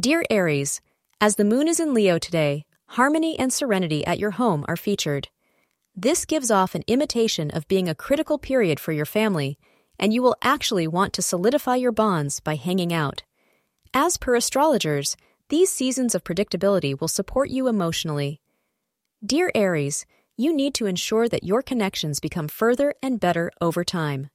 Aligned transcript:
Dear 0.00 0.24
Aries, 0.30 0.80
as 1.20 1.36
the 1.36 1.44
moon 1.44 1.68
is 1.68 1.78
in 1.78 1.92
Leo 1.92 2.18
today, 2.18 2.64
harmony 2.86 3.38
and 3.38 3.52
serenity 3.52 4.06
at 4.06 4.18
your 4.18 4.30
home 4.30 4.64
are 4.66 4.76
featured. 4.76 5.28
This 5.94 6.24
gives 6.24 6.50
off 6.50 6.74
an 6.74 6.82
imitation 6.86 7.50
of 7.50 7.68
being 7.68 7.90
a 7.90 7.94
critical 7.94 8.38
period 8.38 8.80
for 8.80 8.92
your 8.92 9.04
family, 9.04 9.58
and 9.98 10.14
you 10.14 10.22
will 10.22 10.34
actually 10.40 10.88
want 10.88 11.12
to 11.12 11.20
solidify 11.20 11.76
your 11.76 11.92
bonds 11.92 12.40
by 12.40 12.54
hanging 12.56 12.90
out. 12.90 13.22
As 13.92 14.16
per 14.16 14.34
astrologers, 14.34 15.14
these 15.50 15.70
seasons 15.70 16.14
of 16.14 16.24
predictability 16.24 16.98
will 16.98 17.06
support 17.06 17.50
you 17.50 17.68
emotionally. 17.68 18.40
Dear 19.22 19.52
Aries, 19.54 20.06
you 20.38 20.56
need 20.56 20.72
to 20.76 20.86
ensure 20.86 21.28
that 21.28 21.44
your 21.44 21.60
connections 21.60 22.18
become 22.18 22.48
further 22.48 22.94
and 23.02 23.20
better 23.20 23.52
over 23.60 23.84
time. 23.84 24.30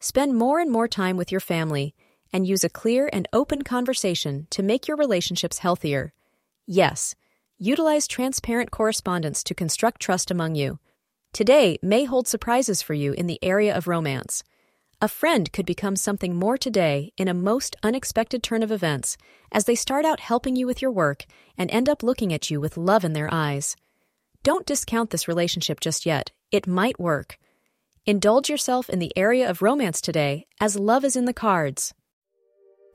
Spend 0.00 0.34
more 0.34 0.60
and 0.60 0.70
more 0.70 0.88
time 0.88 1.18
with 1.18 1.30
your 1.30 1.42
family 1.42 1.94
and 2.34 2.48
use 2.48 2.64
a 2.64 2.68
clear 2.68 3.08
and 3.12 3.28
open 3.32 3.62
conversation 3.62 4.48
to 4.50 4.60
make 4.60 4.88
your 4.88 4.96
relationships 4.96 5.58
healthier. 5.58 6.12
Yes, 6.66 7.14
utilize 7.58 8.08
transparent 8.08 8.72
correspondence 8.72 9.44
to 9.44 9.54
construct 9.54 10.02
trust 10.02 10.32
among 10.32 10.56
you. 10.56 10.80
Today 11.32 11.78
may 11.80 12.04
hold 12.04 12.26
surprises 12.26 12.82
for 12.82 12.92
you 12.92 13.12
in 13.12 13.28
the 13.28 13.38
area 13.40 13.74
of 13.74 13.86
romance. 13.86 14.42
A 15.00 15.06
friend 15.06 15.52
could 15.52 15.64
become 15.64 15.94
something 15.94 16.34
more 16.34 16.58
today 16.58 17.12
in 17.16 17.28
a 17.28 17.34
most 17.34 17.76
unexpected 17.84 18.42
turn 18.42 18.64
of 18.64 18.72
events 18.72 19.16
as 19.52 19.66
they 19.66 19.76
start 19.76 20.04
out 20.04 20.18
helping 20.18 20.56
you 20.56 20.66
with 20.66 20.82
your 20.82 20.90
work 20.90 21.26
and 21.56 21.70
end 21.70 21.88
up 21.88 22.02
looking 22.02 22.32
at 22.32 22.50
you 22.50 22.60
with 22.60 22.76
love 22.76 23.04
in 23.04 23.12
their 23.12 23.32
eyes. 23.32 23.76
Don't 24.42 24.66
discount 24.66 25.10
this 25.10 25.28
relationship 25.28 25.78
just 25.78 26.04
yet. 26.04 26.32
It 26.50 26.66
might 26.66 26.98
work. 26.98 27.38
Indulge 28.06 28.50
yourself 28.50 28.90
in 28.90 28.98
the 28.98 29.16
area 29.16 29.48
of 29.48 29.62
romance 29.62 30.00
today, 30.00 30.46
as 30.60 30.76
love 30.76 31.04
is 31.04 31.14
in 31.14 31.26
the 31.26 31.32
cards. 31.32 31.94